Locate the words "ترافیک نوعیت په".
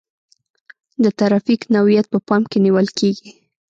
1.19-2.19